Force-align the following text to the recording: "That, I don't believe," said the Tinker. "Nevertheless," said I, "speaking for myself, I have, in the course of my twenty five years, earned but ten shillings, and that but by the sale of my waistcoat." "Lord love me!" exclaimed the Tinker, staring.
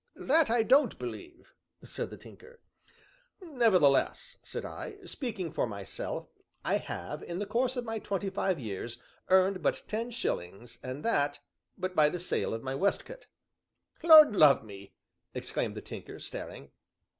"That, 0.15 0.49
I 0.49 0.63
don't 0.63 0.97
believe," 0.97 1.53
said 1.83 2.09
the 2.09 2.17
Tinker. 2.17 2.59
"Nevertheless," 3.39 4.37
said 4.41 4.65
I, 4.65 4.97
"speaking 5.05 5.51
for 5.51 5.67
myself, 5.67 6.27
I 6.65 6.77
have, 6.77 7.21
in 7.21 7.37
the 7.37 7.45
course 7.45 7.77
of 7.77 7.85
my 7.85 7.99
twenty 7.99 8.31
five 8.31 8.57
years, 8.59 8.97
earned 9.27 9.61
but 9.61 9.83
ten 9.87 10.09
shillings, 10.09 10.79
and 10.81 11.05
that 11.05 11.39
but 11.77 11.95
by 11.95 12.09
the 12.09 12.19
sale 12.19 12.51
of 12.51 12.63
my 12.63 12.73
waistcoat." 12.73 13.27
"Lord 14.01 14.35
love 14.35 14.63
me!" 14.63 14.95
exclaimed 15.35 15.75
the 15.75 15.81
Tinker, 15.83 16.19
staring. 16.19 16.71